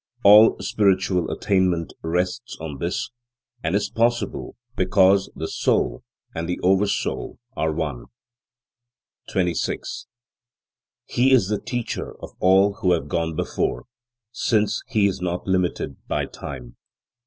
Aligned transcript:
All 0.23 0.57
spiritual 0.61 1.29
attainment 1.29 1.93
rests 2.01 2.57
on 2.59 2.79
this, 2.79 3.11
and 3.63 3.75
is 3.75 3.91
possible 3.91 4.55
because 4.75 5.29
the 5.35 5.47
soul 5.47 6.03
and 6.33 6.49
the 6.49 6.59
Oversoul 6.63 7.37
are 7.55 7.71
One. 7.71 8.05
26. 9.29 10.07
He 11.05 11.31
is 11.31 11.49
the 11.49 11.59
Teacher 11.61 12.19
of 12.19 12.31
all 12.39 12.77
who 12.81 12.93
have 12.93 13.07
gone 13.09 13.35
before, 13.35 13.85
since 14.31 14.81
he 14.87 15.05
is 15.05 15.21
not 15.21 15.45
limited 15.45 15.97
by 16.07 16.25
Time. 16.25 16.77